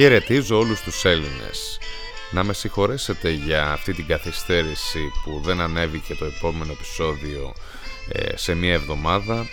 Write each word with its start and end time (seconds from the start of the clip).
Χαιρετίζω 0.00 0.58
όλους 0.58 0.80
τους 0.82 1.04
Έλληνες. 1.04 1.78
Να 2.30 2.44
με 2.44 2.52
συγχωρέσετε 2.52 3.30
για 3.30 3.72
αυτή 3.72 3.92
την 3.92 4.06
καθυστέρηση 4.06 5.10
που 5.24 5.40
δεν 5.40 5.60
ανέβηκε 5.60 6.14
το 6.14 6.24
επόμενο 6.24 6.72
επεισόδιο 6.72 7.52
ε, 8.12 8.36
σε 8.36 8.54
μία 8.54 8.72
εβδομάδα. 8.72 9.46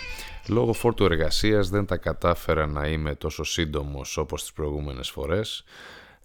Λόγω 0.48 0.72
φόρτου 0.72 1.04
εργασίας 1.04 1.68
δεν 1.68 1.86
τα 1.86 1.96
κατάφερα 1.96 2.66
να 2.66 2.86
είμαι 2.86 3.14
τόσο 3.14 3.44
σύντομος 3.44 4.16
όπως 4.16 4.40
τις 4.40 4.52
προηγούμενες 4.52 5.10
φορές. 5.10 5.64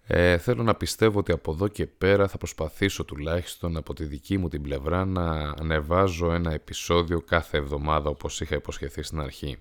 Ε, 0.07 0.37
θέλω 0.37 0.63
να 0.63 0.75
πιστεύω 0.75 1.19
ότι 1.19 1.31
από 1.31 1.51
εδώ 1.51 1.67
και 1.67 1.85
πέρα 1.85 2.27
θα 2.27 2.37
προσπαθήσω 2.37 3.03
τουλάχιστον 3.03 3.77
από 3.77 3.93
τη 3.93 4.03
δική 4.03 4.37
μου 4.37 4.47
την 4.47 4.61
πλευρά 4.61 5.05
να 5.05 5.53
ανεβάζω 5.59 6.31
ένα 6.33 6.53
επεισόδιο 6.53 7.21
κάθε 7.21 7.57
εβδομάδα 7.57 8.09
όπως 8.09 8.41
είχα 8.41 8.55
υποσχεθεί 8.55 9.01
στην 9.01 9.19
αρχή. 9.19 9.57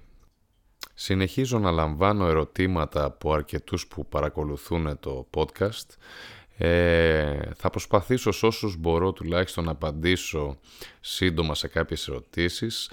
Συνεχίζω 0.95 1.59
να 1.59 1.71
λαμβάνω 1.71 2.27
ερωτήματα 2.27 3.05
από 3.05 3.33
αρκετούς 3.33 3.87
που 3.87 4.07
παρακολουθούν 4.07 4.99
το 5.01 5.27
podcast. 5.35 5.87
Ε, 6.57 7.39
θα 7.57 7.71
προσπαθήσω 7.71 8.33
σε 8.33 8.47
όσους 8.47 8.77
μπορώ 8.77 9.13
τουλάχιστον 9.13 9.65
να 9.65 9.71
απαντήσω 9.71 10.59
σύντομα 11.01 11.55
σε 11.55 11.69
κάποιες 11.69 12.09
ερωτήσεις. 12.09 12.91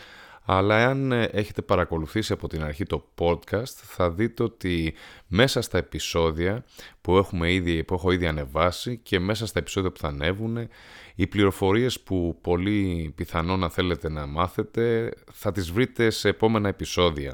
Αλλά 0.52 0.88
αν 0.88 1.12
έχετε 1.12 1.62
παρακολουθήσει 1.62 2.34
από 2.34 2.48
την 2.48 2.64
αρχή 2.64 2.86
το 2.86 3.06
podcast 3.18 3.74
θα 3.76 4.12
δείτε 4.12 4.44
ότι 4.44 4.94
μέσα 5.28 5.62
στα 5.62 5.78
επεισόδια 5.78 6.64
που, 7.02 7.18
έχουμε 7.18 7.54
ήδη, 7.54 7.84
που 7.84 7.94
έχω 7.94 8.12
ήδη 8.12 8.28
ανεβάσει 8.28 8.98
και 8.98 9.20
μέσα 9.20 9.46
στα 9.46 9.60
επεισόδια 9.60 9.92
που 9.92 10.00
θα 10.00 10.08
ανέβουν 10.08 10.68
οι 11.16 11.28
πληροφορίες 11.28 12.00
που 12.00 12.38
πολύ 12.42 13.12
πιθανό 13.16 13.58
να 13.58 13.70
θέλετε 13.70 14.10
να 14.10 14.26
μάθετε 14.26 15.14
θα 15.32 15.52
τις 15.52 15.72
βρείτε 15.72 16.10
σε 16.10 16.30
επόμενα 16.30 16.70
επεισόδια. 16.70 17.34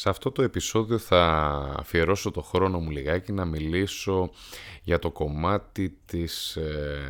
Σε 0.00 0.08
αυτό 0.08 0.30
το 0.30 0.42
επεισόδιο 0.42 0.98
θα 0.98 1.22
αφιερώσω 1.78 2.30
το 2.30 2.42
χρόνο 2.42 2.78
μου 2.78 2.90
λιγάκι 2.90 3.32
να 3.32 3.44
μιλήσω 3.44 4.30
για 4.82 4.98
το 4.98 5.10
κομμάτι 5.10 5.98
της 6.06 6.56
ε, 6.56 7.00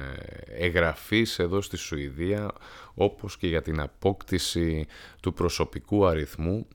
εγγραφής 0.47 1.39
εδώ 1.39 1.61
στη 1.61 1.77
Σουηδία 1.77 2.51
όπως 2.95 3.37
και 3.37 3.47
για 3.47 3.63
την 3.63 3.81
απόκτηση 3.81 4.87
του 5.21 5.33
προσωπικού 5.33 6.07
αριθμού 6.07 6.67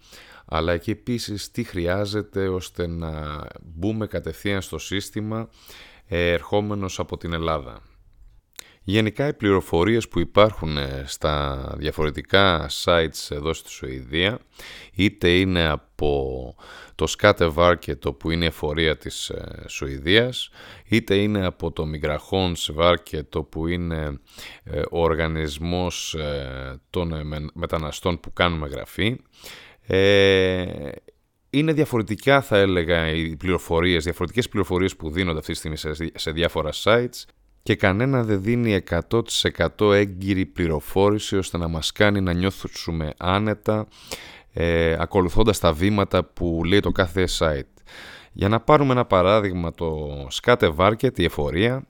αλλά 0.46 0.78
και 0.78 0.92
επίσης 0.92 1.52
τι 1.52 1.64
χρειάζεται 1.64 2.48
ώστε 2.48 2.88
να 2.88 3.42
μπούμε 3.62 4.08
κατευθείαν 4.08 4.62
στο 4.62 4.78
σύστημα 4.78 5.50
ε, 6.08 6.32
ερχόμενος 6.32 7.00
από 7.00 7.18
την 7.18 7.34
Ελλάδα. 7.34 7.82
Γενικά 8.86 9.28
οι 9.28 9.34
πληροφορίες 9.34 10.08
που 10.08 10.20
υπάρχουν 10.20 10.78
ε, 10.78 11.04
στα 11.06 11.66
διαφορετικά 11.78 12.70
sites 12.84 13.30
εδώ 13.30 13.54
στη 13.54 13.70
Σουηδία 13.70 14.40
είτε 14.94 15.40
είναι 15.40 15.68
από 15.68 16.56
το 16.96 17.14
Skatteverket 17.18 18.18
που 18.18 18.32
είναι 18.32 18.44
η 18.44 18.48
εφορία 18.48 18.98
της 18.98 19.30
ε, 19.30 19.64
Σουηδίας 19.68 20.50
είτε 20.86 21.16
είναι 21.16 21.46
από 21.46 21.72
το 21.72 21.86
Migrationsverket 21.94 23.50
που 23.50 23.68
είναι 23.68 24.20
ε, 24.64 24.80
ο 24.92 25.02
οργανισμός 25.02 26.16
των 26.90 27.14
μεταναστών 27.54 28.20
που 28.20 28.34
κάνουμε 28.34 28.68
γραφή. 28.68 29.18
Είναι 31.50 31.74
διαφορετικά 31.74 32.42
θα 32.42 32.58
έλεγα 32.58 33.10
οι 33.10 33.36
πληροφορίες, 33.36 34.04
διαφορετικές 34.04 34.50
πληροφορίες 34.50 34.96
που 34.96 35.12
δίνονται 35.12 35.40
αυτή 35.40 35.52
τη 35.52 35.58
στιγμή 35.58 35.78
σε 36.16 36.32
διάφορα 36.32 36.70
sites 36.84 37.24
και 37.64 37.76
κανένα 37.76 38.24
δεν 38.24 38.42
δίνει 38.42 38.84
100% 39.80 39.92
έγκυρη 39.92 40.46
πληροφόρηση 40.46 41.38
ώστε 41.38 41.58
να 41.58 41.68
μας 41.68 41.92
κάνει 41.92 42.22
να 42.22 42.34
νιώθουμε 42.34 43.14
άνετα 43.18 43.88
ε, 44.54 44.96
ακολουθώντας 45.00 45.60
τα 45.60 45.74
βήματα 45.74 46.24
που 46.24 46.62
λέει 46.66 46.80
το 46.80 46.92
κάθε 46.92 47.28
site. 47.40 47.84
Για 48.32 48.50
να 48.50 48.60
πάρουμε 48.60 48.92
ένα 48.92 49.06
παράδειγμα 49.06 49.74
το 49.74 50.08
Scattermarket, 50.42 51.20
η 51.20 51.24
εφορία, 51.24 51.88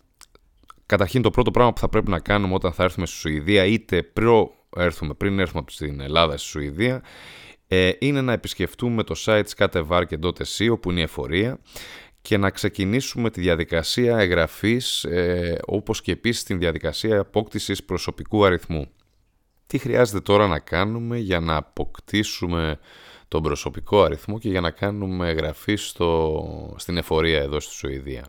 καταρχήν 0.85 1.21
το 1.21 1.29
πρώτο 1.29 1.51
πράγμα 1.51 1.73
που 1.73 1.79
θα 1.79 1.89
πρέπει 1.89 2.09
να 2.09 2.19
κάνουμε 2.19 2.53
όταν 2.53 2.73
θα 2.73 2.83
έρθουμε 2.83 3.05
στη 3.05 3.15
Σουηδία 3.15 3.65
είτε 3.65 4.03
πριν 4.03 4.47
έρθουμε, 4.77 5.13
πριν 5.13 5.39
έρθουμε 5.39 5.63
στην 5.67 5.99
Ελλάδα 5.99 6.37
στη 6.37 6.47
Σουηδία 6.47 7.03
ε, 7.67 7.91
είναι 7.99 8.21
να 8.21 8.33
επισκεφτούμε 8.33 9.03
το 9.03 9.15
site 9.25 9.43
scattermarket.se 9.57 10.71
όπου 10.71 10.91
είναι 10.91 10.99
η 10.99 11.03
εφορία 11.03 11.59
και 12.23 12.37
να 12.37 12.49
ξεκινήσουμε 12.49 13.29
τη 13.29 13.41
διαδικασία 13.41 14.17
εγγραφής 14.17 15.03
ε, 15.03 15.57
όπως 15.65 16.01
και 16.01 16.11
επίσης 16.11 16.43
τη 16.43 16.53
διαδικασία 16.53 17.19
απόκτησης 17.19 17.83
προσωπικού 17.83 18.45
αριθμού. 18.45 18.87
Τι 19.67 19.77
χρειάζεται 19.77 20.21
τώρα 20.21 20.47
να 20.47 20.59
κάνουμε 20.59 21.17
για 21.17 21.39
να 21.39 21.55
αποκτήσουμε 21.55 22.79
τον 23.27 23.41
προσωπικό 23.41 24.03
αριθμό 24.03 24.39
και 24.39 24.49
για 24.49 24.61
να 24.61 24.71
κάνουμε 24.71 25.29
εγγραφή 25.29 25.75
στο, 25.75 26.75
στην 26.77 26.97
εφορία 26.97 27.41
εδώ 27.41 27.59
στη 27.59 27.73
Σουηδία; 27.73 28.25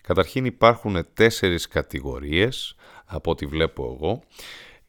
Καταρχήν 0.00 0.44
υπάρχουν 0.44 1.06
τέσσερις 1.14 1.68
κατηγορίες 1.68 2.76
από 3.04 3.30
ό,τι 3.30 3.46
βλέπω 3.46 3.96
εγώ 3.98 4.22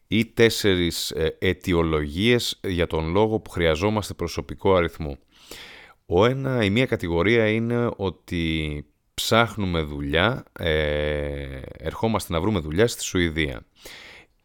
ή 0.06 0.26
τέσσερις 0.26 1.10
ε, 1.10 1.36
αιτιολογίες 1.38 2.60
για 2.62 2.86
τον 2.86 3.10
λόγο 3.10 3.38
που 3.40 3.50
χρειαζόμαστε 3.50 4.14
προσωπικό 4.14 4.74
αριθμό. 4.74 5.18
Ο 6.12 6.24
ένα, 6.24 6.64
η 6.64 6.70
μία 6.70 6.86
κατηγορία 6.86 7.48
είναι 7.48 7.90
ότι 7.96 8.84
ψάχνουμε 9.14 9.80
δουλειά, 9.80 10.44
ε, 10.58 11.60
ερχόμαστε 11.78 12.32
να 12.32 12.40
βρούμε 12.40 12.58
δουλειά 12.58 12.86
στη 12.86 13.02
Σουηδία. 13.02 13.66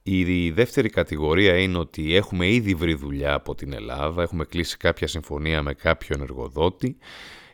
Η 0.03 0.51
δεύτερη 0.51 0.89
κατηγορία 0.89 1.57
είναι 1.57 1.77
ότι 1.77 2.15
έχουμε 2.15 2.47
ήδη 2.47 2.73
βρει 2.73 2.93
δουλειά 2.93 3.33
από 3.33 3.55
την 3.55 3.73
Ελλάδα, 3.73 4.21
έχουμε 4.21 4.45
κλείσει 4.45 4.77
κάποια 4.77 5.07
συμφωνία 5.07 5.61
με 5.61 5.73
κάποιον 5.73 6.21
εργοδότη 6.21 6.97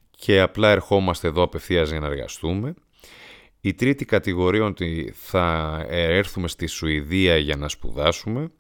και 0.10 0.42
απλά 0.42 0.70
ερχόμαστε 0.70 1.28
εδώ 1.28 1.42
απευθείας 1.44 1.90
για 1.90 2.00
να 2.00 2.08
εργαστούμε. 2.08 2.74
Η 3.62 3.74
τρίτη 3.74 4.06
κατηγορία 4.06 4.60
είναι 4.60 4.70
ότι 4.70 5.14
θα 5.16 5.78
έρθουμε 5.90 6.48
στη 6.48 6.68
Σουηδία 6.68 7.38
για 7.38 7.56
να 7.56 7.68
σπουδάσουμε. 7.68 8.52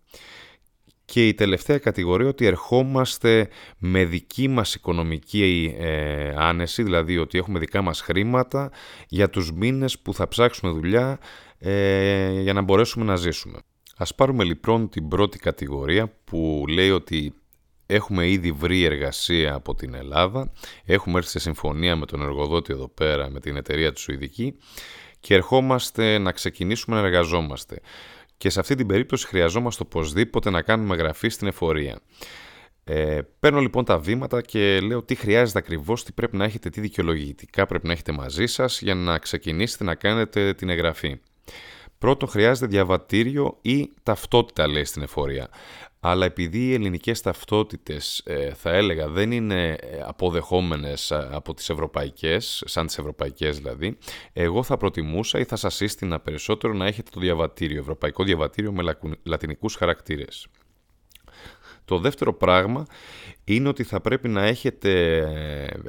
Και 1.11 1.27
η 1.27 1.33
τελευταία 1.33 1.77
κατηγορία 1.77 2.27
ότι 2.27 2.45
ερχόμαστε 2.45 3.49
με 3.77 4.05
δική 4.05 4.47
μας 4.47 4.73
οικονομική 4.73 5.75
ε, 5.79 6.33
άνεση, 6.37 6.83
δηλαδή 6.83 7.17
ότι 7.17 7.37
έχουμε 7.37 7.59
δικά 7.59 7.81
μας 7.81 8.01
χρήματα 8.01 8.71
για 9.07 9.29
τους 9.29 9.51
μήνες 9.51 9.99
που 9.99 10.13
θα 10.13 10.27
ψάξουμε 10.27 10.71
δουλειά 10.71 11.19
ε, 11.57 12.41
για 12.41 12.53
να 12.53 12.61
μπορέσουμε 12.61 13.05
να 13.05 13.15
ζήσουμε. 13.15 13.59
Ας 13.97 14.15
πάρουμε 14.15 14.43
λοιπόν 14.43 14.89
την 14.89 15.07
πρώτη 15.07 15.37
κατηγορία 15.37 16.13
που 16.23 16.65
λέει 16.67 16.89
ότι 16.91 17.33
έχουμε 17.85 18.29
ήδη 18.29 18.51
βρει 18.51 18.83
εργασία 18.83 19.53
από 19.53 19.75
την 19.75 19.93
Ελλάδα, 19.93 20.51
έχουμε 20.85 21.17
έρθει 21.17 21.29
σε 21.29 21.39
συμφωνία 21.39 21.95
με 21.95 22.05
τον 22.05 22.21
εργοδότη 22.21 22.73
εδώ 22.73 22.87
πέρα, 22.87 23.29
με 23.29 23.39
την 23.39 23.55
εταιρεία 23.55 23.91
του 23.91 23.99
Σουηδική 23.99 24.55
και 25.19 25.33
ερχόμαστε 25.33 26.17
να 26.17 26.31
ξεκινήσουμε 26.31 27.01
να 27.01 27.05
εργαζόμαστε 27.07 27.79
και 28.41 28.49
σε 28.49 28.59
αυτή 28.59 28.75
την 28.75 28.87
περίπτωση 28.87 29.27
χρειαζόμαστε 29.27 29.83
οπωσδήποτε 29.83 30.49
να 30.49 30.61
κάνουμε 30.61 30.95
γραφή 30.95 31.29
στην 31.29 31.47
εφορία. 31.47 31.99
Ε, 32.83 33.19
παίρνω 33.39 33.59
λοιπόν 33.59 33.85
τα 33.85 33.99
βήματα 33.99 34.41
και 34.41 34.79
λέω 34.79 35.03
τι 35.03 35.15
χρειάζεται 35.15 35.59
ακριβώς, 35.59 36.03
τι 36.03 36.11
πρέπει 36.11 36.37
να 36.37 36.43
έχετε, 36.43 36.69
τι 36.69 36.81
δικαιολογητικά 36.81 37.65
πρέπει 37.65 37.87
να 37.87 37.93
έχετε 37.93 38.11
μαζί 38.11 38.45
σας 38.45 38.81
για 38.81 38.95
να 38.95 39.17
ξεκινήσετε 39.17 39.83
να 39.83 39.95
κάνετε 39.95 40.53
την 40.53 40.69
εγγραφή. 40.69 41.19
Πρώτον 42.01 42.29
χρειάζεται 42.29 42.67
διαβατήριο 42.67 43.57
ή 43.61 43.91
ταυτότητα 44.03 44.67
λέει 44.67 44.83
στην 44.85 45.01
εφορία 45.01 45.49
αλλά 46.03 46.25
επειδή 46.25 46.67
οι 46.67 46.73
ελληνικές 46.73 47.21
ταυτότητες 47.21 48.21
ε, 48.25 48.53
θα 48.53 48.71
έλεγα 48.71 49.07
δεν 49.07 49.31
είναι 49.31 49.69
ε, 49.71 50.01
αποδεχόμενες 50.05 51.11
από 51.11 51.53
τις 51.53 51.69
ευρωπαϊκές, 51.69 52.63
σαν 52.65 52.85
τις 52.85 52.97
ευρωπαϊκές 52.97 53.57
δηλαδή, 53.57 53.97
εγώ 54.33 54.63
θα 54.63 54.77
προτιμούσα 54.77 55.39
ή 55.39 55.43
θα 55.43 55.55
σας 55.55 55.75
σύστηνα 55.75 56.19
περισσότερο 56.19 56.73
να 56.73 56.85
έχετε 56.85 57.09
το 57.13 57.19
διαβατήριο, 57.19 57.79
ευρωπαϊκό 57.79 58.23
διαβατήριο 58.23 58.71
με 58.71 58.95
λατινικούς 59.23 59.75
χαρακτήρες. 59.75 60.47
Το 61.91 61.99
δεύτερο 61.99 62.33
πράγμα 62.33 62.85
είναι 63.43 63.67
ότι 63.67 63.83
θα 63.83 64.01
πρέπει 64.01 64.27
να 64.27 64.43
έχετε 64.45 65.17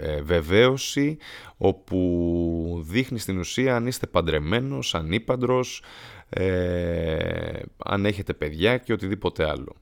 ε, 0.00 0.22
βεβαίωση 0.22 1.16
όπου 1.56 2.84
δείχνει 2.87 3.19
στην 3.19 3.38
ουσία 3.38 3.76
αν 3.76 3.87
είστε 3.87 4.06
παντρεμένος, 4.06 4.94
ανήπαντρος, 4.94 5.82
ε, 6.28 7.60
αν 7.76 8.06
έχετε 8.06 8.32
παιδιά 8.32 8.78
και 8.78 8.93
οτιδήποτε 8.93 9.49
άλλο. 9.49 9.76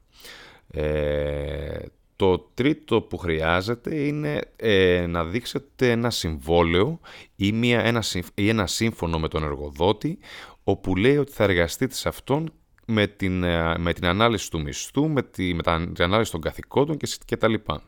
Ε, 0.70 1.78
το 2.16 2.38
τρίτο 2.38 3.02
που 3.02 3.16
χρειάζεται 3.16 3.96
είναι 3.96 4.40
ε, 4.56 5.06
να 5.08 5.24
δείξετε 5.24 5.90
ένα 5.90 6.10
συμβόλαιο 6.10 7.00
ή, 7.36 7.52
μια, 7.52 7.84
ένα, 7.84 8.02
ή 8.34 8.48
ένα 8.48 8.66
σύμφωνο 8.66 9.18
με 9.18 9.28
τον 9.28 9.44
εργοδότη 9.44 10.18
όπου 10.64 10.96
λέει 10.96 11.16
ότι 11.16 11.32
θα 11.32 11.44
εργαστείτε 11.44 11.94
σε 11.94 12.08
αυτόν 12.08 12.52
με 12.90 13.06
την, 13.06 13.42
ε, 13.42 13.78
με 13.78 13.92
την 13.92 14.06
ανάλυση 14.06 14.50
του 14.50 14.60
μισθού, 14.60 15.08
με, 15.08 15.22
τη, 15.22 15.54
με 15.54 15.62
την 15.62 16.04
ανάλυση 16.04 16.30
των 16.30 16.40
καθηκόντων 16.40 16.96
και, 16.96 17.08
και 17.24 17.36
τα 17.36 17.48
λοιπά. 17.48 17.82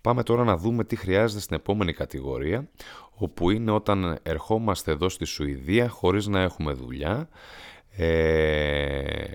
Πάμε 0.00 0.22
τώρα 0.22 0.44
να 0.44 0.56
δούμε 0.56 0.84
τι 0.84 0.96
χρειάζεται 0.96 1.40
στην 1.40 1.56
επόμενη 1.56 1.92
κατηγορία, 1.92 2.68
όπου 3.14 3.50
είναι 3.50 3.70
όταν 3.70 4.18
ερχόμαστε 4.22 4.90
εδώ 4.90 5.08
στη 5.08 5.24
Σουηδία 5.24 5.88
χωρίς 5.88 6.26
να 6.26 6.40
έχουμε 6.40 6.72
δουλειά, 6.72 7.28
ε, 7.96 9.34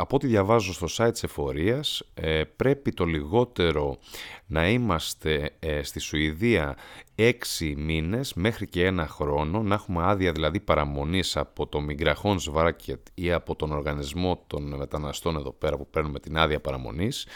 από 0.00 0.16
ό,τι 0.16 0.26
διαβάζω 0.26 0.72
στο 0.72 0.86
site 0.90 1.12
της 1.12 1.22
εφορίας, 1.22 2.02
ε, 2.14 2.44
πρέπει 2.44 2.92
το 2.92 3.04
λιγότερο 3.04 3.98
να 4.46 4.68
είμαστε 4.68 5.50
ε, 5.58 5.82
στη 5.82 5.98
Σουηδία 6.00 6.76
έξι 7.14 7.74
μήνες 7.78 8.34
μέχρι 8.34 8.68
και 8.68 8.84
ένα 8.84 9.06
χρόνο, 9.06 9.62
να 9.62 9.74
έχουμε 9.74 10.04
άδεια 10.04 10.32
δηλαδή 10.32 10.60
παραμονής 10.60 11.36
από 11.36 11.66
το 11.66 11.80
Migrahons 11.88 12.36
Svarket 12.52 13.02
ή 13.14 13.32
από 13.32 13.56
τον 13.56 13.72
οργανισμό 13.72 14.44
των 14.46 14.76
μεταναστών 14.76 15.36
εδώ 15.36 15.52
πέρα 15.52 15.76
που 15.76 15.88
παίρνουμε 15.90 16.20
την 16.20 16.38
άδεια 16.38 16.60
παραμονής, 16.60 17.26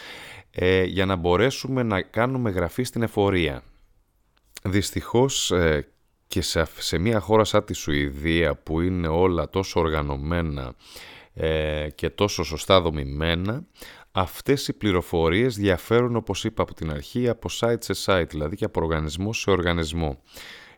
ε, 0.51 0.83
για 0.83 1.05
να 1.05 1.15
μπορέσουμε 1.15 1.83
να 1.83 2.01
κάνουμε 2.01 2.49
γραφή 2.49 2.83
στην 2.83 3.01
εφορία. 3.01 3.63
Δυστυχώς 4.63 5.53
και 6.27 6.41
σε, 6.41 6.65
σε 6.77 6.97
μια 6.97 7.19
χώρα 7.19 7.43
σαν 7.43 7.65
τη 7.65 7.73
Σουηδία 7.73 8.55
που 8.55 8.81
είναι 8.81 9.07
όλα 9.07 9.49
τόσο 9.49 9.79
οργανωμένα 9.79 10.75
ε, 11.33 11.87
και 11.95 12.09
τόσο 12.09 12.43
σωστά 12.43 12.81
δομημένα, 12.81 13.63
αυτές 14.11 14.67
οι 14.67 14.73
πληροφορίες 14.73 15.55
διαφέρουν 15.55 16.15
όπως 16.15 16.43
είπα 16.43 16.61
από 16.63 16.73
την 16.73 16.91
αρχή 16.91 17.29
από 17.29 17.49
site 17.59 17.83
σε 17.83 17.93
site, 18.05 18.29
δηλαδή 18.29 18.55
και 18.55 18.65
από 18.65 18.81
οργανισμό 18.81 19.33
σε 19.33 19.51
οργανισμό. 19.51 20.21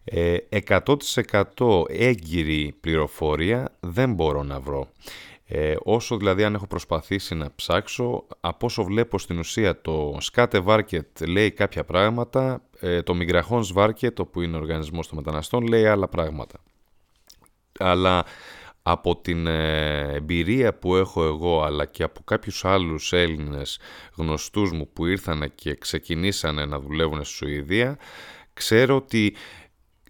Ε, 0.03 0.37
100% 0.49 1.83
έγκυρη 1.87 2.75
πληροφορία 2.81 3.77
δεν 3.79 4.13
μπορώ 4.13 4.43
να 4.43 4.59
βρω. 4.59 4.87
Ε, 5.47 5.75
όσο 5.83 6.17
δηλαδή 6.17 6.43
αν 6.43 6.53
έχω 6.53 6.67
προσπαθήσει 6.67 7.35
να 7.35 7.49
ψάξω, 7.55 8.25
από 8.39 8.65
όσο 8.65 8.83
βλέπω 8.83 9.19
στην 9.19 9.39
ουσία 9.39 9.81
το 9.81 10.17
Σκάτε 10.19 10.59
Βάρκετ 10.59 11.21
λέει 11.27 11.51
κάποια 11.51 11.83
πράγματα, 11.83 12.61
ε, 12.79 13.01
το 13.01 13.13
Μιγραχόν 13.13 13.65
Βάρκετ, 13.73 14.21
που 14.21 14.41
είναι 14.41 14.55
ο 14.55 14.59
οργανισμός 14.59 15.07
των 15.07 15.17
μεταναστών, 15.17 15.67
λέει 15.67 15.85
άλλα 15.85 16.07
πράγματα. 16.07 16.57
Αλλά 17.79 18.25
από 18.87 19.17
την 19.17 19.47
ε, 19.47 20.13
εμπειρία 20.13 20.73
που 20.73 20.95
έχω 20.95 21.23
εγώ 21.23 21.63
αλλά 21.63 21.85
και 21.85 22.03
από 22.03 22.21
κάποιους 22.23 22.65
άλλους 22.65 23.13
Έλληνες 23.13 23.79
γνωστούς 24.15 24.71
μου 24.71 24.89
που 24.93 25.05
ήρθαν 25.05 25.51
και 25.55 25.75
ξεκινήσανε 25.75 26.65
να 26.65 26.79
δουλεύουν 26.79 27.23
στη 27.23 27.33
Σουηδία 27.33 27.97
ξέρω 28.53 28.95
ότι 28.95 29.35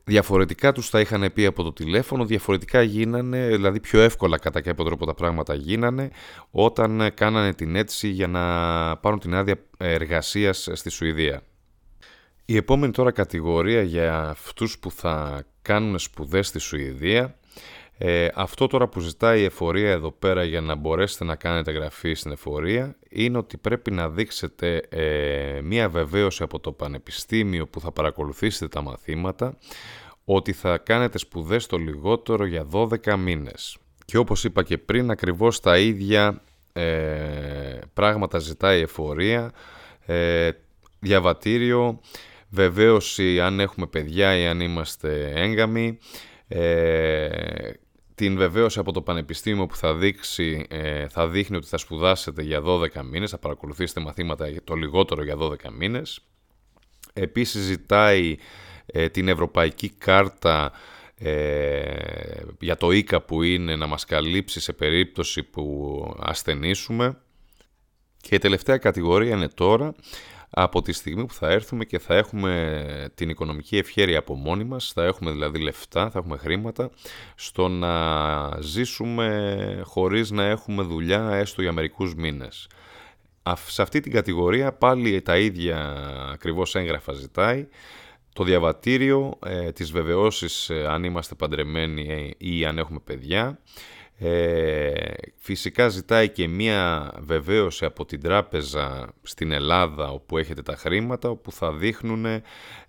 διαφορετικά 0.04 0.72
τους 0.72 0.89
τα 0.89 1.00
είχαν 1.00 1.31
πει 1.33 1.45
από 1.45 1.63
το 1.63 1.74
τηλέφωνο, 1.74 2.25
διαφορετικά 2.25 2.81
γίνανε, 2.81 3.48
δηλαδή 3.48 3.80
πιο 3.80 4.01
εύκολα 4.01 4.38
κατά 4.38 4.62
κάποιο 4.62 4.83
τρόπο 4.86 5.06
τα 5.06 5.13
πράγματα 5.13 5.54
γίνανε 5.54 6.10
όταν 6.51 7.12
κάνανε 7.13 7.54
την 7.54 7.75
αίτηση 7.75 8.07
για 8.07 8.27
να 8.27 8.42
πάρουν 8.98 9.19
την 9.19 9.33
άδεια 9.36 9.57
εργασίας 9.77 10.69
στη 10.74 10.89
Σουηδία. 10.89 11.42
Η 12.45 12.56
επόμενη 12.56 12.92
τώρα 12.92 13.12
κατηγορία 13.12 13.81
για 13.81 14.30
αυτούς 14.30 14.80
που 14.80 14.92
θα 14.92 15.44
κάνουν 15.62 16.00
σπουδές 16.00 16.48
στη 16.48 16.60
Σουηδία 16.60 17.38
ε, 17.97 18.27
αυτό 18.33 18.68
τώρα 18.68 18.88
που 18.88 19.00
ζητάει 19.00 19.42
η 19.42 19.44
εφορία 19.44 19.92
εδώ 19.92 20.12
πέρα 20.12 20.44
για 20.44 20.62
να 20.62 20.75
μπορέσετε 20.75 21.24
να 21.24 21.36
κάνετε 21.36 21.71
γραφή 21.71 22.13
στην 22.13 22.31
εφορία 22.31 22.95
είναι 23.09 23.38
ότι 23.38 23.57
πρέπει 23.57 23.92
να 23.92 24.09
δείξετε 24.09 24.81
ε, 24.89 25.59
μία 25.63 25.89
βεβαίωση 25.89 26.44
από 26.44 26.59
το 26.59 26.71
πανεπιστήμιο 26.71 27.68
που 27.68 27.80
θα 27.80 27.92
παρακολουθήσετε 27.92 28.68
τα 28.68 28.81
μαθήματα 28.81 29.57
ότι 30.25 30.53
θα 30.53 30.77
κάνετε 30.77 31.18
σπουδές 31.18 31.65
το 31.65 31.77
λιγότερο 31.77 32.45
για 32.45 32.68
12 32.71 33.15
μήνες. 33.18 33.77
Και 34.06 34.18
όπως 34.18 34.44
είπα 34.44 34.63
και 34.63 34.77
πριν, 34.77 35.12
ακριβώς 35.12 35.59
τα 35.59 35.77
ίδια 35.77 36.41
ε, 36.74 37.80
πράγματα 37.94 38.39
ζητάει 38.39 38.80
η 38.80 38.81
εφορία, 38.81 39.51
ε, 40.06 40.50
διαβατήριο, 41.00 42.00
βεβαίωση 42.50 43.41
αν 43.41 43.59
έχουμε 43.59 43.88
παιδιά 43.88 44.38
ή 44.38 44.45
αν 44.45 44.59
είμαστε 44.59 45.31
έγκαμοι, 45.36 45.98
ε, 46.48 47.27
την 48.15 48.38
βεβαίωση 48.38 48.79
από 48.79 48.91
το 48.91 49.01
Πανεπιστήμιο 49.01 49.65
που 49.65 49.75
θα, 49.75 49.94
δείξει, 49.94 50.65
ε, 50.69 51.07
θα 51.07 51.27
δείχνει 51.27 51.57
ότι 51.57 51.67
θα 51.67 51.77
σπουδάσετε 51.77 52.41
για 52.41 52.62
12 52.65 52.88
μήνες, 53.03 53.29
θα 53.29 53.38
παρακολουθήσετε 53.38 54.00
μαθήματα 54.00 54.47
το 54.63 54.73
λιγότερο 54.73 55.23
για 55.23 55.35
12 55.39 55.56
μήνες. 55.77 56.19
Επίσης 57.13 57.62
ζητάει 57.62 58.38
ε, 58.85 59.09
την 59.09 59.27
Ευρωπαϊκή 59.27 59.89
Κάρτα 59.89 60.71
ε, 61.17 62.41
για 62.59 62.77
το 62.77 62.91
ΙΚΑ 62.91 63.21
που 63.21 63.44
είναι 63.44 63.75
να 63.75 63.88
μας 63.88 64.06
καλύψει 64.06 64.59
σε 64.59 64.73
περίπτωση 64.73 65.44
που 65.44 66.15
ασθενήσουμε. 66.19 67.17
Και 68.21 68.35
η 68.35 68.38
τελευταία 68.38 68.77
κατηγορία 68.77 69.35
είναι 69.35 69.47
τώρα 69.47 69.95
από 70.57 70.81
τη 70.81 70.91
στιγμή 70.91 71.25
που 71.25 71.33
θα 71.33 71.47
έρθουμε 71.47 71.85
και 71.85 71.99
θα 71.99 72.15
έχουμε 72.15 73.09
την 73.15 73.29
οικονομική 73.29 73.77
ευχέρεια 73.77 74.19
από 74.19 74.35
μόνοι 74.35 74.63
μας, 74.63 74.91
θα 74.93 75.03
έχουμε 75.03 75.31
δηλαδή 75.31 75.59
λεφτά, 75.59 76.09
θα 76.09 76.19
έχουμε 76.19 76.37
χρήματα, 76.37 76.89
στο 77.35 77.67
να 77.67 78.61
ζήσουμε 78.61 79.81
χωρίς 79.83 80.31
να 80.31 80.43
έχουμε 80.43 80.83
δουλειά 80.83 81.29
έστω 81.29 81.61
για 81.61 81.71
μερικούς 81.71 82.15
μήνες. 82.15 82.67
Σε 83.67 83.81
αυτή 83.81 83.99
την 83.99 84.11
κατηγορία 84.11 84.73
πάλι 84.73 85.21
τα 85.21 85.37
ίδια 85.37 85.77
ακριβώς 86.31 86.75
έγγραφα 86.75 87.13
ζητάει, 87.13 87.67
το 88.33 88.43
διαβατήριο, 88.43 89.39
ε, 89.45 89.71
τις 89.71 89.91
βεβαιώσεις 89.91 90.69
ε, 90.69 90.85
αν 90.87 91.03
είμαστε 91.03 91.35
παντρεμένοι 91.35 92.33
ή 92.37 92.65
αν 92.65 92.77
έχουμε 92.77 92.99
παιδιά, 93.03 93.59
ε, 94.17 95.13
φυσικά 95.35 95.88
ζητάει 95.88 96.29
και 96.29 96.47
μία 96.47 97.13
βεβαίωση 97.19 97.85
από 97.85 98.06
την 98.06 98.21
τράπεζα 98.21 99.13
στην 99.21 99.51
Ελλάδα 99.51 100.09
όπου 100.09 100.38
έχετε 100.38 100.62
τα 100.62 100.75
χρήματα 100.75 101.29
όπου 101.29 101.51
θα 101.51 101.73
δείχνουν 101.73 102.25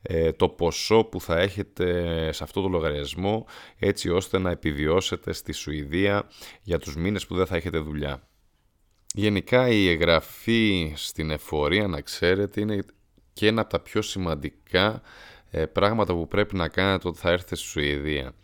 ε, 0.02 0.32
το 0.32 0.48
ποσό 0.48 1.04
που 1.04 1.20
θα 1.20 1.38
έχετε 1.38 2.32
σε 2.32 2.44
αυτό 2.44 2.60
το 2.60 2.68
λογαριασμό 2.68 3.46
έτσι 3.78 4.10
ώστε 4.10 4.38
να 4.38 4.50
επιβιώσετε 4.50 5.32
στη 5.32 5.52
Σουηδία 5.52 6.28
για 6.62 6.78
τους 6.78 6.96
μήνες 6.96 7.26
που 7.26 7.34
δεν 7.34 7.46
θα 7.46 7.56
έχετε 7.56 7.78
δουλειά. 7.78 8.28
Γενικά 9.14 9.68
η 9.68 9.88
εγγραφή 9.88 10.92
στην 10.96 11.30
εφορία 11.30 11.86
να 11.86 12.00
ξέρετε 12.00 12.60
είναι 12.60 12.84
και 13.32 13.46
ένα 13.46 13.60
από 13.60 13.70
τα 13.70 13.80
πιο 13.80 14.02
σημαντικά 14.02 15.02
ε, 15.50 15.66
πράγματα 15.66 16.14
που 16.14 16.28
πρέπει 16.28 16.56
να 16.56 16.68
κάνετε 16.68 17.08
όταν 17.08 17.20
θα 17.20 17.30
έρθετε 17.30 17.54
στη 17.54 17.66
Σουηδία. 17.66 18.34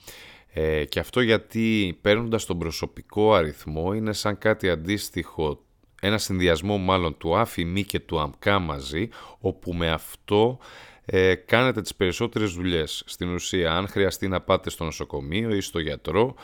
Ε, 0.54 0.84
και 0.84 0.99
αυτό 0.99 1.20
γιατί 1.20 1.99
παίρνοντας 2.00 2.44
τον 2.44 2.58
προσωπικό 2.58 3.34
αριθμό 3.34 3.93
είναι 3.93 4.12
σαν 4.12 4.38
κάτι 4.38 4.70
αντίστοιχο, 4.70 5.64
ένα 6.00 6.19
συνδυασμό 6.19 6.78
μάλλον 6.78 7.16
του 7.16 7.37
ΑΦΙΜΗ 7.37 7.84
και 7.84 8.00
του 8.00 8.20
ΑΜΚΑ 8.20 8.58
μαζί, 8.58 9.08
όπου 9.38 9.72
με 9.72 9.90
αυτό 9.90 10.58
ε, 11.04 11.34
κάνετε 11.34 11.81
τις 11.81 11.94
περισσότερες 11.94 12.52
δουλειές. 12.52 13.02
Στην 13.06 13.34
ουσία, 13.34 13.72
αν 13.72 13.88
χρειαστεί 13.88 14.28
να 14.28 14.40
πάτε 14.40 14.70
στο 14.70 14.84
νοσοκομείο 14.84 15.54
ή 15.54 15.60
στο 15.60 15.78
γιατρό, 15.78 16.34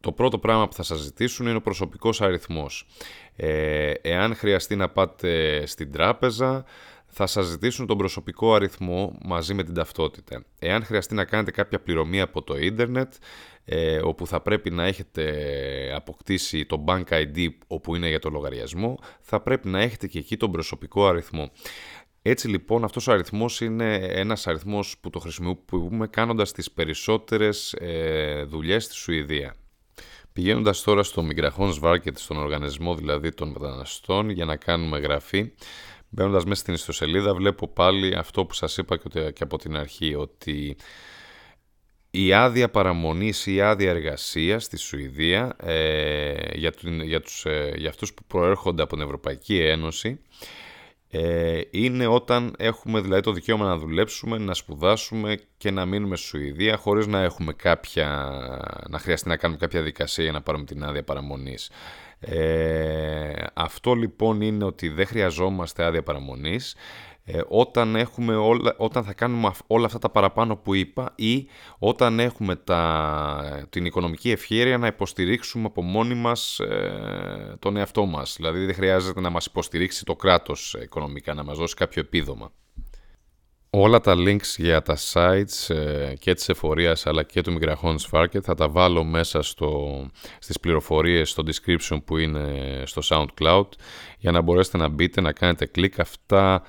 το 0.00 0.12
πρώτο 0.12 0.38
πράγμα 0.38 0.68
που 0.68 0.74
θα 0.74 0.82
σας 0.82 0.98
ζητήσουν 0.98 1.46
είναι 1.46 1.56
ο 1.56 1.60
προσωπικός 1.60 2.20
αριθμός. 2.20 2.86
Ε, 3.36 3.92
εάν 4.02 4.34
χρειαστεί 4.36 4.76
να 4.76 4.88
πάτε 4.88 5.62
στην 5.66 5.92
τράπεζα, 5.92 6.64
θα 7.14 7.26
σας 7.26 7.46
ζητήσουν 7.46 7.86
τον 7.86 7.98
προσωπικό 7.98 8.54
αριθμό 8.54 9.18
μαζί 9.24 9.54
με 9.54 9.62
την 9.62 9.74
ταυτότητα. 9.74 10.44
Εάν 10.58 10.84
χρειαστεί 10.84 11.14
να 11.14 11.24
κάνετε 11.24 11.50
κάποια 11.50 11.80
πληρωμή 11.80 12.20
από 12.20 12.42
το 12.42 12.58
ίντερνετ, 12.58 13.14
ε, 13.64 14.00
όπου 14.02 14.26
θα 14.26 14.40
πρέπει 14.40 14.70
να 14.70 14.84
έχετε 14.84 15.92
αποκτήσει 15.94 16.66
το 16.66 16.84
Bank 16.86 17.04
ID 17.08 17.48
όπου 17.66 17.94
είναι 17.94 18.08
για 18.08 18.18
το 18.18 18.30
λογαριασμό, 18.30 18.98
θα 19.20 19.40
πρέπει 19.40 19.68
να 19.68 19.80
έχετε 19.80 20.06
και 20.06 20.18
εκεί 20.18 20.36
τον 20.36 20.50
προσωπικό 20.50 21.06
αριθμό. 21.06 21.50
Έτσι 22.22 22.48
λοιπόν 22.48 22.84
αυτός 22.84 23.06
ο 23.06 23.12
αριθμός 23.12 23.60
είναι 23.60 23.94
ένας 23.94 24.46
αριθμός 24.46 24.96
που 25.00 25.10
το 25.10 25.18
χρησιμοποιούμε 25.18 26.06
κάνοντας 26.06 26.52
τις 26.52 26.70
περισσότερες 26.70 27.72
ε, 27.72 28.42
δουλειές 28.42 28.84
στη 28.84 28.94
Σουηδία. 28.94 29.54
Πηγαίνοντας 30.32 30.82
τώρα 30.82 31.02
στο 31.02 31.26
Migrahons 31.30 31.80
Varket, 31.82 32.14
στον 32.14 32.36
οργανισμό 32.36 32.94
δηλαδή 32.94 33.30
των 33.30 33.48
μεταναστών 33.48 34.30
για 34.30 34.44
να 34.44 34.56
κάνουμε 34.56 34.98
γραφή, 34.98 35.52
Μπαίνοντας 36.14 36.44
μέσα 36.44 36.60
στην 36.60 36.74
ιστοσελίδα 36.74 37.34
βλέπω 37.34 37.68
πάλι 37.68 38.14
αυτό 38.14 38.44
που 38.44 38.54
σας 38.54 38.76
είπα 38.76 38.96
και 39.32 39.42
από 39.42 39.58
την 39.58 39.76
αρχή 39.76 40.14
ότι 40.14 40.76
η 42.10 42.32
άδεια 42.32 42.70
παραμονής 42.70 43.46
ή 43.46 43.54
η 43.54 43.60
άδεια 43.60 43.90
εργασίας 43.90 44.64
στη 44.64 44.76
Σουηδία 44.76 45.56
ε, 45.60 46.34
για, 46.54 46.72
για, 47.02 47.20
τους, 47.20 47.44
ε, 47.44 47.74
για 47.76 47.88
αυτούς 47.88 48.14
που 48.14 48.24
προέρχονται 48.26 48.82
από 48.82 48.94
την 48.94 49.04
Ευρωπαϊκή 49.04 49.58
Ένωση 49.58 50.20
ε, 51.08 51.60
είναι 51.70 52.06
όταν 52.06 52.54
έχουμε 52.58 53.00
δηλαδή 53.00 53.22
το 53.22 53.32
δικαίωμα 53.32 53.66
να 53.66 53.76
δουλέψουμε, 53.76 54.38
να 54.38 54.54
σπουδάσουμε 54.54 55.38
και 55.56 55.70
να 55.70 55.86
μείνουμε 55.86 56.16
στη 56.16 56.26
Σουηδία 56.26 56.76
χωρίς 56.76 57.06
να 57.06 57.22
έχουμε 57.22 57.52
κάποια, 57.52 58.06
να 58.88 58.98
χρειαστεί 58.98 59.28
να 59.28 59.36
κάνουμε 59.36 59.58
κάποια 59.60 59.82
δικασία 59.82 60.24
για 60.24 60.32
να 60.32 60.42
πάρουμε 60.42 60.64
την 60.64 60.84
άδεια 60.84 61.04
παραμονής. 61.04 61.70
Ε, 62.24 63.44
αυτό 63.54 63.94
λοιπόν 63.94 64.40
είναι 64.40 64.64
ότι 64.64 64.88
δεν 64.88 65.06
χρειαζόμαστε 65.06 65.84
άδεια 65.84 66.02
παραμονής 66.02 66.76
ε, 67.24 67.40
όταν, 67.48 67.96
έχουμε 67.96 68.36
όλα, 68.36 68.74
όταν 68.76 69.04
θα 69.04 69.12
κάνουμε 69.12 69.50
όλα 69.66 69.86
αυτά 69.86 69.98
τα 69.98 70.10
παραπάνω 70.10 70.56
που 70.56 70.74
είπα 70.74 71.12
ή 71.16 71.48
όταν 71.78 72.20
έχουμε 72.20 72.56
τα, 72.56 73.66
την 73.70 73.84
οικονομική 73.84 74.30
ευχαίρεια 74.30 74.78
να 74.78 74.86
υποστηρίξουμε 74.86 75.66
από 75.66 75.82
μόνοι 75.82 76.14
μας 76.14 76.58
ε, 76.58 77.56
τον 77.58 77.76
εαυτό 77.76 78.04
μας. 78.04 78.34
Δηλαδή 78.36 78.64
δεν 78.64 78.74
χρειάζεται 78.74 79.20
να 79.20 79.30
μας 79.30 79.46
υποστηρίξει 79.46 80.04
το 80.04 80.16
κράτος 80.16 80.76
οικονομικά, 80.82 81.34
να 81.34 81.44
μας 81.44 81.58
δώσει 81.58 81.74
κάποιο 81.74 82.00
επίδομα. 82.00 82.52
Όλα 83.74 84.00
τα 84.00 84.14
links 84.16 84.54
για 84.56 84.82
τα 84.82 84.96
sites 85.12 85.74
ε, 85.74 86.14
και 86.18 86.34
της 86.34 86.48
εφορίας 86.48 87.06
αλλά 87.06 87.22
και 87.22 87.40
του 87.40 87.58
Migrahons 87.58 88.10
Market 88.10 88.42
θα 88.42 88.54
τα 88.54 88.68
βάλω 88.68 89.04
μέσα 89.04 89.42
στο, 89.42 90.06
στις 90.38 90.60
πληροφορίες 90.60 91.30
στο 91.30 91.42
description 91.46 91.98
που 92.04 92.16
είναι 92.16 92.82
στο 92.86 93.02
SoundCloud 93.04 93.68
για 94.18 94.30
να 94.30 94.40
μπορέσετε 94.40 94.76
να 94.76 94.88
μπείτε, 94.88 95.20
να 95.20 95.32
κάνετε 95.32 95.66
κλικ. 95.66 96.00
Αυτά 96.00 96.62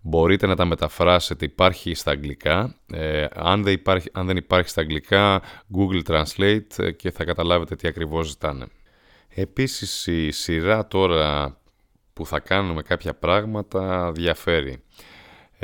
μπορείτε 0.00 0.46
να 0.46 0.56
τα 0.56 0.64
μεταφράσετε, 0.64 1.44
υπάρχει 1.44 1.94
στα 1.94 2.10
αγγλικά. 2.10 2.76
Ε, 2.92 3.26
αν, 3.34 3.62
δεν 3.62 3.72
υπάρχει, 3.72 4.08
αν 4.12 4.26
δεν 4.26 4.36
υπάρχει 4.36 4.68
στα 4.68 4.80
αγγλικά, 4.80 5.42
Google 5.76 6.02
Translate 6.06 6.78
ε, 6.78 6.90
και 6.90 7.10
θα 7.10 7.24
καταλάβετε 7.24 7.76
τι 7.76 7.88
ακριβώς 7.88 8.28
ζητάνε. 8.28 8.66
Επίσης 9.28 10.06
η 10.06 10.30
σειρά 10.30 10.86
τώρα 10.86 11.58
που 12.12 12.26
θα 12.26 12.40
κάνουμε 12.40 12.82
κάποια 12.82 13.14
πράγματα 13.14 14.12
διαφέρει. 14.12 14.82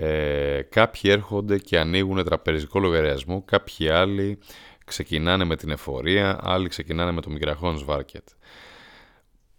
Ε, 0.00 0.62
κάποιοι 0.62 1.10
έρχονται 1.14 1.58
και 1.58 1.78
ανοίγουν 1.78 2.24
τραπεζικό 2.24 2.78
λογαριασμό, 2.78 3.42
κάποιοι 3.42 3.88
άλλοι 3.88 4.38
ξεκινάνε 4.84 5.44
με 5.44 5.56
την 5.56 5.70
εφορία, 5.70 6.38
άλλοι 6.42 6.68
ξεκινάνε 6.68 7.12
με 7.12 7.20
το 7.20 7.30
Migrahons 7.38 7.86
Varket. 7.86 8.24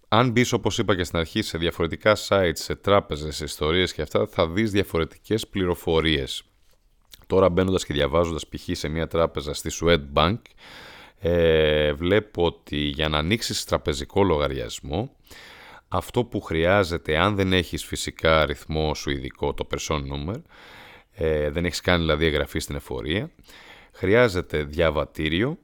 Αν 0.08 0.32
μπεις 0.32 0.52
όπως 0.52 0.78
είπα 0.78 0.96
και 0.96 1.04
στην 1.04 1.20
αρχή 1.20 1.42
σε 1.42 1.58
διαφορετικά 1.58 2.16
sites, 2.28 2.52
σε 2.54 2.76
τράπεζες, 2.76 3.36
σε 3.36 3.44
ιστορίες 3.44 3.94
και 3.94 4.02
αυτά 4.02 4.28
θα 4.28 4.48
δεις 4.48 4.72
διαφορετικές 4.72 5.48
πληροφορίες. 5.48 6.44
Τώρα 7.28 7.50
μπαίνοντας 7.50 7.86
και 7.86 7.94
διαβάζοντας 7.94 8.48
π.χ. 8.48 8.64
σε 8.72 8.88
μια 8.88 9.08
τράπεζα 9.08 9.54
στη 9.54 9.70
Swedbank 9.82 10.40
ε, 11.20 11.94
βλέπω 11.94 12.46
ότι 12.46 12.78
για 12.78 13.10
να 13.10 13.18
ανοίξεις 13.18 13.64
τραπεζικό 13.64 14.24
λογαριασμό 14.24 15.16
αυτό 15.90 16.24
που 16.24 16.42
χρειάζεται 16.42 17.18
αν 17.18 17.36
δεν 17.36 17.54
έχεις 17.54 17.86
φυσικά 17.86 18.42
αριθμό 18.42 18.94
σου 18.96 19.10
ειδικό 19.10 19.54
το 19.54 19.68
person 19.72 20.02
number 20.14 20.42
ε, 21.12 21.50
δεν 21.50 21.66
έχεις 21.66 21.82
κάνει 21.82 22.00
δηλαδή 22.00 22.26
εγγραφή 22.26 22.60
στην 22.60 22.76
εφορία 22.76 23.32
χρειάζεται 23.92 24.64
διαβατήριο 24.64 25.58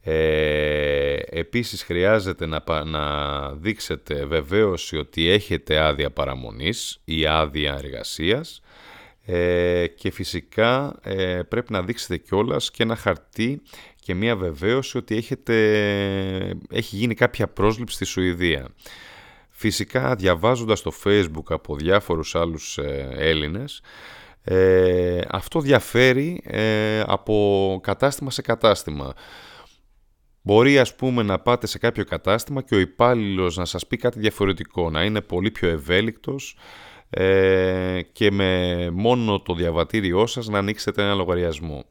ε, 0.00 1.16
επίσης 1.30 1.82
χρειάζεται 1.82 2.46
να, 2.46 2.84
να 2.84 3.52
δείξετε 3.52 4.24
βεβαίωση 4.24 4.96
ότι 4.96 5.28
έχετε 5.28 5.78
άδεια 5.78 6.10
παραμονής 6.10 7.00
ή 7.04 7.26
άδεια 7.26 7.78
εργασίας 7.82 8.62
ε, 9.24 9.86
και 9.86 10.10
φυσικά 10.10 10.98
ε, 11.02 11.42
πρέπει 11.48 11.72
να 11.72 11.82
δείξετε 11.82 12.16
κιόλας 12.16 12.70
και 12.70 12.82
ένα 12.82 12.96
χαρτί 12.96 13.62
και 14.00 14.14
μια 14.14 14.36
βεβαίωση 14.36 14.98
ότι 14.98 15.16
έχετε, 15.16 15.54
έχει 16.70 16.96
γίνει 16.96 17.14
κάποια 17.14 17.48
πρόσληψη 17.48 17.94
στη 17.94 18.04
Σουηδία. 18.04 18.68
Φυσικά 19.60 20.14
διαβάζοντας 20.14 20.82
το 20.82 20.92
facebook 21.04 21.44
από 21.48 21.76
διάφορους 21.76 22.34
άλλους 22.34 22.78
ε, 22.78 23.08
Έλληνες 23.12 23.82
ε, 24.44 25.20
αυτό 25.28 25.60
διαφέρει 25.60 26.40
ε, 26.44 27.00
από 27.06 27.78
κατάστημα 27.82 28.30
σε 28.30 28.42
κατάστημα. 28.42 29.12
Μπορεί 30.42 30.78
ας 30.78 30.94
πούμε 30.94 31.22
να 31.22 31.38
πάτε 31.38 31.66
σε 31.66 31.78
κάποιο 31.78 32.04
κατάστημα 32.04 32.62
και 32.62 32.74
ο 32.74 32.78
υπάλληλος 32.78 33.56
να 33.56 33.64
σας 33.64 33.86
πει 33.86 33.96
κάτι 33.96 34.18
διαφορετικό, 34.18 34.90
να 34.90 35.04
είναι 35.04 35.20
πολύ 35.20 35.50
πιο 35.50 35.68
ευέλικτος 35.68 36.56
ε, 37.10 38.00
και 38.12 38.30
με 38.30 38.90
μόνο 38.90 39.40
το 39.40 39.54
διαβατήριό 39.54 40.26
σας 40.26 40.48
να 40.48 40.58
ανοίξετε 40.58 41.02
ένα 41.02 41.14
λογαριασμό. 41.14 41.84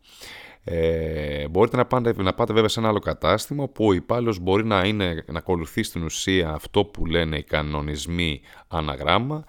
Ε, 0.69 1.47
μπορείτε 1.47 1.77
να 1.77 1.85
πάτε, 1.85 2.13
να 2.17 2.33
πάτε 2.33 2.53
βέβαια 2.53 2.69
σε 2.69 2.79
ένα 2.79 2.89
άλλο 2.89 2.99
κατάστημα 2.99 3.63
όπου 3.63 3.85
ο 3.85 3.93
υπάλληλος 3.93 4.39
μπορεί 4.39 4.65
να, 4.65 4.85
είναι, 4.85 5.23
να 5.27 5.37
ακολουθεί 5.39 5.83
στην 5.83 6.03
ουσία 6.03 6.49
αυτό 6.49 6.85
που 6.85 7.05
λένε 7.05 7.37
οι 7.37 7.43
κανονισμοί 7.43 8.41
αναγράμμα 8.67 9.45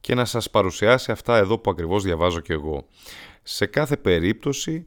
και 0.00 0.14
να 0.14 0.24
σας 0.24 0.50
παρουσιάσει 0.50 1.10
αυτά 1.12 1.36
εδώ 1.36 1.58
που 1.58 1.70
ακριβώς 1.70 2.02
διαβάζω 2.02 2.40
και 2.40 2.52
εγώ. 2.52 2.86
Σε 3.42 3.66
κάθε 3.66 3.96
περίπτωση 3.96 4.84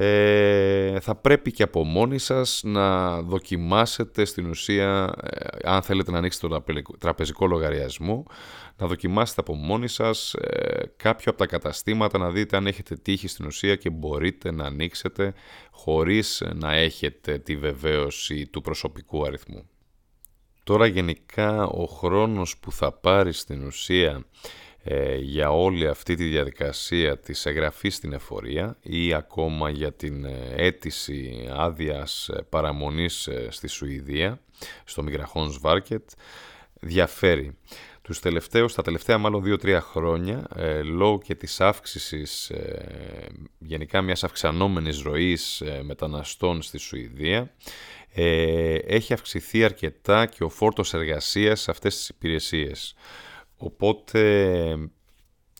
ε, 0.00 1.00
θα 1.00 1.14
πρέπει 1.14 1.52
και 1.52 1.62
από 1.62 1.84
μόνοι 1.84 2.18
σας 2.18 2.60
να 2.64 3.20
δοκιμάσετε 3.22 4.24
στην 4.24 4.50
ουσία, 4.50 5.14
ε, 5.22 5.46
αν 5.62 5.82
θέλετε 5.82 6.10
να 6.10 6.18
ανοίξετε 6.18 6.48
το 6.48 6.62
τραπεζικό 6.98 7.46
λογαριασμό, 7.46 8.24
να 8.76 8.86
δοκιμάσετε 8.86 9.40
από 9.40 9.54
μόνοι 9.54 9.88
σας 9.88 10.34
ε, 10.34 10.92
κάποιο 10.96 11.30
από 11.30 11.38
τα 11.38 11.46
καταστήματα, 11.46 12.18
να 12.18 12.30
δείτε 12.30 12.56
αν 12.56 12.66
έχετε 12.66 12.96
τύχη 12.96 13.28
στην 13.28 13.46
ουσία 13.46 13.76
και 13.76 13.90
μπορείτε 13.90 14.50
να 14.50 14.64
ανοίξετε 14.64 15.34
χωρίς 15.70 16.42
να 16.54 16.74
έχετε 16.74 17.38
τη 17.38 17.56
βεβαίωση 17.56 18.46
του 18.46 18.60
προσωπικού 18.60 19.26
αριθμού. 19.26 19.68
Τώρα 20.64 20.86
γενικά 20.86 21.66
ο 21.66 21.84
χρόνος 21.84 22.58
που 22.58 22.72
θα 22.72 22.92
πάρει 22.92 23.32
στην 23.32 23.66
ουσία 23.66 24.24
ε, 24.84 25.16
για 25.16 25.50
όλη 25.50 25.86
αυτή 25.86 26.14
τη 26.14 26.24
διαδικασία 26.24 27.18
της 27.18 27.46
εγγραφής 27.46 27.94
στην 27.94 28.12
εφορία 28.12 28.76
ή 28.82 29.14
ακόμα 29.14 29.70
για 29.70 29.92
την 29.92 30.24
ε, 30.24 30.52
αίτηση 30.56 31.48
άδειας 31.52 32.28
ε, 32.28 32.42
παραμονής 32.48 33.28
στη 33.48 33.68
Σουηδία, 33.68 34.40
στο 34.84 35.04
Migrahons 35.06 35.60
Varket, 35.62 36.04
διαφέρει. 36.80 37.56
Τους 38.02 38.20
τελευταίους, 38.20 38.74
τα 38.74 38.82
τελευταία 38.82 39.18
μάλλον 39.18 39.42
2-3 39.62 39.78
χρόνια, 39.80 40.46
λόγω 40.84 41.18
και 41.18 41.34
της 41.34 41.60
αύξησης 41.60 42.52
γενικά 43.58 44.02
μιας 44.02 44.24
αυξανόμενης 44.24 45.02
ροής 45.02 45.62
μεταναστών 45.82 46.62
στη 46.62 46.78
Σουηδία, 46.78 47.54
έχει 48.86 49.12
αυξηθεί 49.12 49.64
αρκετά 49.64 50.26
και 50.26 50.44
ο 50.44 50.48
φόρτος 50.48 50.94
εργασίας 50.94 51.60
σε 51.60 51.70
αυτές 51.70 51.96
τις 51.96 52.08
υπηρεσίες. 52.08 52.94
Οπότε 53.58 54.90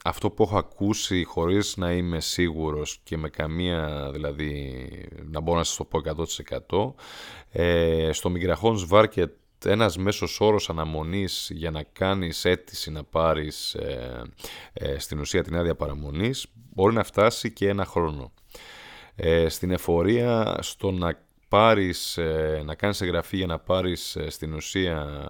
αυτό 0.04 0.30
που 0.30 0.42
έχω 0.42 0.58
ακούσει 0.58 1.24
χωρίς 1.24 1.76
να 1.76 1.92
είμαι 1.92 2.20
σίγουρος 2.20 3.00
και 3.02 3.16
με 3.16 3.28
καμία 3.28 4.10
δηλαδή 4.12 4.84
να 5.24 5.40
μπορώ 5.40 5.58
να 5.58 5.64
σας 5.64 5.76
το 5.76 5.84
πω 5.84 6.00
100% 7.50 7.60
ε, 7.60 8.12
στο 8.12 8.32
Migrahons 8.34 8.88
Varket 8.90 9.28
ένας 9.64 9.96
μέσος 9.96 10.40
όρος 10.40 10.70
αναμονής 10.70 11.50
για 11.52 11.70
να 11.70 11.82
κάνεις 11.82 12.44
αίτηση 12.44 12.90
να 12.90 13.04
πάρεις 13.04 13.74
ε, 13.74 14.22
ε, 14.72 14.98
στην 14.98 15.18
ουσία 15.18 15.42
την 15.42 15.56
άδεια 15.56 15.74
παραμονής 15.74 16.46
μπορεί 16.74 16.94
να 16.94 17.04
φτάσει 17.04 17.52
και 17.52 17.68
ένα 17.68 17.84
χρόνο. 17.84 18.32
Ε, 19.14 19.48
στην 19.48 19.70
εφορία 19.70 20.58
στο 20.60 20.90
να 20.90 21.26
πάρεις, 21.48 22.16
ε, 22.16 22.62
να 22.64 22.74
κάνεις 22.74 23.00
εγγραφή 23.00 23.36
για 23.36 23.46
να 23.46 23.58
πάρεις 23.58 24.16
ε, 24.16 24.30
στην 24.30 24.54
ουσία 24.54 25.28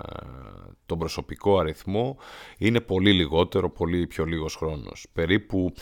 τον 0.86 0.98
προσωπικό 0.98 1.58
αριθμό 1.58 2.18
είναι 2.58 2.80
πολύ 2.80 3.12
λιγότερο, 3.12 3.70
πολύ 3.70 4.06
πιο 4.06 4.24
λίγος 4.24 4.56
χρόνος. 4.56 5.06
Περίπου 5.12 5.72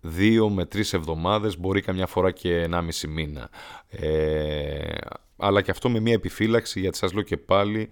δύο 0.00 0.50
με 0.50 0.64
τρεις 0.64 0.92
εβδομάδες, 0.92 1.58
μπορεί 1.58 1.80
καμιά 1.80 2.06
φορά 2.06 2.30
και 2.30 2.60
ένα 2.60 2.82
μισή 2.82 3.08
μήνα. 3.08 3.50
Ε, 3.88 4.96
αλλά 5.36 5.62
και 5.62 5.70
αυτό 5.70 5.88
με 5.90 6.00
μια 6.00 6.12
επιφύλαξη, 6.12 6.80
γιατί 6.80 6.96
σας 6.96 7.12
λέω 7.12 7.22
και 7.22 7.36
πάλι, 7.36 7.90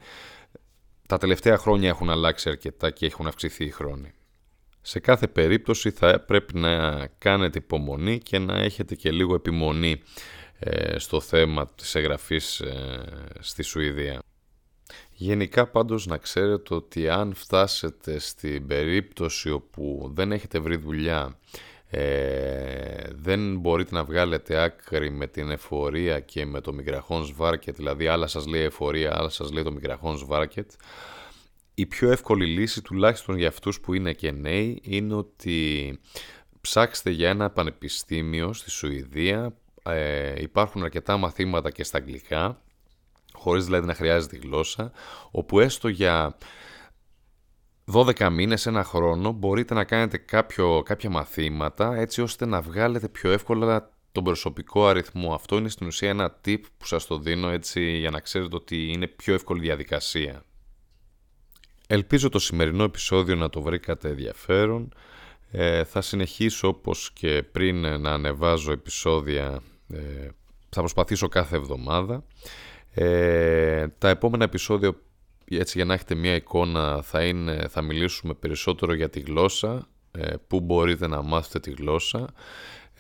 τα 1.09 1.19
τελευταία 1.19 1.57
χρόνια 1.57 1.89
έχουν 1.89 2.11
αλλάξει 2.11 2.49
αρκετά 2.49 2.91
και 2.91 3.07
έχουν 3.07 3.27
αυξηθεί 3.27 3.65
οι 3.65 3.71
χρόνοι. 3.71 4.13
Σε 4.81 5.01
κάθε 5.01 5.29
περίπτωση 5.29 5.91
θα 5.91 6.21
πρέπει 6.21 6.59
να 6.59 7.07
κάνετε 7.07 7.59
υπομονή 7.59 8.19
και 8.19 8.39
να 8.39 8.55
έχετε 8.55 8.95
και 8.95 9.11
λίγο 9.11 9.35
επιμονή 9.35 9.91
ε, 9.91 10.42
στο 10.97 11.21
θέμα 11.21 11.69
της 11.75 11.95
εγγραφής 11.95 12.61
ε, 12.61 13.05
στη 13.41 13.63
Σουηδία. 13.63 14.19
Γενικά 15.13 15.67
πάντως 15.67 16.07
να 16.07 16.17
ξέρετε 16.17 16.75
ότι 16.75 17.09
αν 17.09 17.35
φτάσετε 17.35 18.19
στην 18.19 18.67
περίπτωση 18.67 19.51
όπου 19.51 20.11
δεν 20.15 20.33
έχετε 20.33 20.59
βρει 20.59 20.77
δουλειά, 20.77 21.39
ε, 21.91 23.09
δεν 23.11 23.59
μπορείτε 23.59 23.95
να 23.95 24.05
βγάλετε 24.05 24.63
άκρη 24.63 25.11
με 25.11 25.27
την 25.27 25.51
εφορία 25.51 26.21
και 26.21 26.47
με 26.47 26.61
το 26.61 26.73
Migrahons 26.79 27.37
Varket, 27.39 27.75
δηλαδή 27.75 28.07
άλλα 28.07 28.27
σας 28.27 28.47
λέει 28.47 28.63
εφορία, 28.63 29.19
άλλα 29.19 29.29
σας 29.29 29.53
λέει 29.53 29.63
το 29.63 29.77
Migrahons 29.81 30.29
Varket, 30.29 30.67
η 31.75 31.87
πιο 31.87 32.11
εύκολη 32.11 32.47
λύση 32.47 32.83
τουλάχιστον 32.83 33.37
για 33.37 33.49
αυτούς 33.49 33.81
που 33.81 33.95
είναι 33.95 34.13
και 34.13 34.31
νέοι 34.31 34.81
είναι 34.83 35.15
ότι 35.15 35.99
ψάξτε 36.61 37.11
για 37.11 37.29
ένα 37.29 37.51
πανεπιστήμιο 37.51 38.53
στη 38.53 38.71
Σουηδία 38.71 39.57
ε, 39.83 40.43
υπάρχουν 40.43 40.83
αρκετά 40.83 41.17
μαθήματα 41.17 41.71
και 41.71 41.85
στα 41.85 41.99
αγγλικά, 41.99 42.63
χωρίς 43.33 43.65
δηλαδή 43.65 43.87
να 43.87 43.95
χρειάζεται 43.95 44.37
γλώσσα, 44.37 44.93
όπου 45.31 45.61
έστω 45.61 45.89
για 45.89 46.37
12 47.93 48.29
μήνες, 48.31 48.67
ένα 48.67 48.85
χρόνο, 48.85 49.33
μπορείτε 49.33 49.75
να 49.75 49.85
κάνετε 49.85 50.17
κάποιο, 50.17 50.83
κάποια 50.85 51.11
μαθήματα 51.11 51.95
έτσι 51.95 52.23
ώστε 52.23 52.47
να 52.47 52.61
βγάλετε 52.61 53.09
πιο 53.09 53.31
εύκολα 53.31 53.91
τον 54.13 54.25
προσωπικό 54.25 54.87
αριθμό. 54.87 55.35
Αυτό 55.35 55.57
είναι 55.57 55.69
στην 55.69 55.87
ουσία 55.87 56.11
ένα 56.11 56.41
tip 56.45 56.61
που 56.79 56.87
σας 56.87 57.07
το 57.07 57.19
δίνω 57.19 57.49
έτσι 57.49 57.97
για 57.97 58.11
να 58.11 58.21
ξέρετε 58.21 58.57
ότι 58.57 58.93
είναι 58.93 59.07
πιο 59.07 59.35
εύκολη 59.35 59.61
διαδικασία. 59.61 60.45
Ελπίζω 61.87 62.29
το 62.29 62.39
σημερινό 62.39 62.85
επεισόδιο 62.85 63.35
να 63.37 63.51
το 63.51 63.63
βρήκατε 63.63 64.09
ενδιαφέρον. 64.09 64.95
Ε, 65.51 65.85
θα 65.85 66.01
συνεχίσω 66.01 66.69
όπως 66.69 67.13
και 67.13 67.43
πριν 67.43 68.01
να 68.01 68.11
ανεβάζω 68.11 68.73
επεισόδια 68.73 69.63
ε, 69.93 70.29
θα 70.69 70.81
προσπαθήσω 70.81 71.29
κάθε 71.29 71.57
εβδομάδα. 71.57 72.25
Ε, 72.95 73.87
τα 73.99 74.09
επόμενα 74.09 74.45
επεισόδια, 74.45 74.95
έτσι 75.45 75.73
για 75.77 75.85
να 75.85 75.95
έχετε 75.95 76.15
μια 76.15 76.35
εικόνα, 76.35 77.03
θα, 77.03 77.25
είναι, 77.25 77.67
θα 77.69 77.83
μιλήσουμε 77.83 78.35
περισσότερο 78.35 78.95
για 78.95 79.09
τη 79.11 79.21
γλώσσα, 79.21 79.89
ε, 80.13 80.35
που 80.47 80.61
μπορείτε 80.61 81.07
να 81.07 81.23
μάθετε 81.23 81.71
τη 81.71 81.83
γλώσσα. 81.83 82.29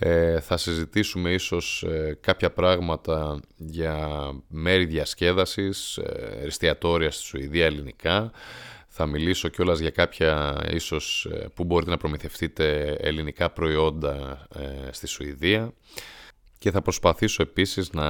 Ε, 0.04 0.40
θα 0.40 0.56
συζητήσουμε 0.56 1.30
ίσως 1.30 1.82
ε, 1.82 2.18
κάποια 2.20 2.50
πράγματα 2.50 3.40
για 3.56 4.08
μέρη 4.48 4.84
διασκέδασης, 4.84 5.96
ε, 5.96 6.40
εστιατόρια 6.44 7.10
στη 7.10 7.24
Σουηδία 7.24 7.64
ελληνικά. 7.64 8.30
Θα 8.88 9.06
μιλήσω 9.06 9.48
κιόλας 9.48 9.78
για 9.78 9.90
κάποια 9.90 10.62
ίσως 10.70 11.28
που 11.54 11.64
μπορείτε 11.64 11.90
να 11.90 11.96
προμηθευτείτε 11.96 12.96
ελληνικά 13.00 13.50
προϊόντα 13.50 14.46
στη 14.90 15.06
Σουηδία. 15.06 15.72
Και 16.62 16.70
θα 16.70 16.82
προσπαθήσω 16.82 17.42
επίσης 17.42 17.92
να 17.92 18.08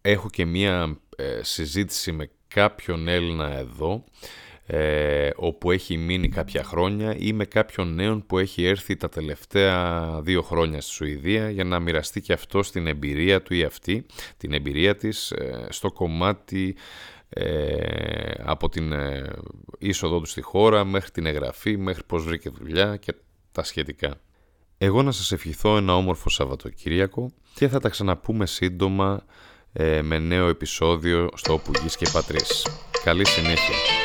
έχω 0.00 0.30
και 0.30 0.44
μία 0.44 0.98
συζήτηση 1.40 2.12
με 2.12 2.30
κάποιον 2.48 3.08
Έλληνα 3.08 3.58
εδώ 3.58 4.04
ε, 4.66 5.30
όπου 5.36 5.70
έχει 5.70 5.96
μείνει 5.96 6.28
κάποια 6.28 6.64
χρόνια 6.64 7.16
ή 7.18 7.32
με 7.32 7.44
κάποιον 7.44 7.94
νέον 7.94 8.26
που 8.26 8.38
έχει 8.38 8.64
έρθει 8.64 8.96
τα 8.96 9.08
τελευταία 9.08 10.20
δύο 10.22 10.42
χρόνια 10.42 10.80
στη 10.80 10.92
Σουηδία 10.92 11.50
για 11.50 11.64
να 11.64 11.80
μοιραστεί 11.80 12.20
και 12.20 12.32
αυτό 12.32 12.62
στην 12.62 12.86
εμπειρία 12.86 13.42
του 13.42 13.54
ή 13.54 13.62
αυτή, 13.62 14.06
την 14.36 14.52
εμπειρία 14.52 14.96
της 14.96 15.30
ε, 15.30 15.66
στο 15.70 15.92
κομμάτι 15.92 16.76
ε, 17.28 18.32
από 18.38 18.68
την 18.68 18.92
ε, 18.92 19.32
είσοδό 19.78 20.18
του 20.18 20.26
στη 20.26 20.40
χώρα 20.40 20.84
μέχρι 20.84 21.10
την 21.10 21.26
εγγραφή, 21.26 21.76
μέχρι 21.76 22.02
πώς 22.06 22.24
βρήκε 22.24 22.50
δουλειά 22.50 22.96
και 22.96 23.14
τα 23.52 23.62
σχετικά. 23.62 24.20
Εγώ 24.78 25.02
να 25.02 25.12
σας 25.12 25.32
ευχηθώ 25.32 25.76
ένα 25.76 25.96
όμορφο 25.96 26.30
Σαββατοκύριακο 26.30 27.32
και 27.54 27.68
θα 27.68 27.80
τα 27.80 27.88
ξαναπούμε 27.88 28.46
σύντομα 28.46 29.24
με 30.02 30.18
νέο 30.18 30.48
επεισόδιο 30.48 31.28
στο 31.34 31.52
Όπου 31.52 31.70
Γης 31.82 31.96
και 31.96 32.08
Πατρίς. 32.12 32.66
Καλή 33.04 33.26
συνέχεια! 33.26 34.03